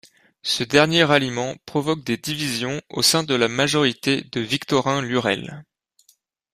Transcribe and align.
Ce 0.41 0.63
dernier 0.63 1.03
ralliement 1.03 1.55
provoque 1.67 2.03
des 2.03 2.17
divisions 2.17 2.81
au 2.89 3.03
sein 3.03 3.21
de 3.21 3.35
la 3.35 3.47
majorité 3.47 4.23
de 4.31 4.41
Victorin 4.41 5.03
Lurel. 5.03 5.63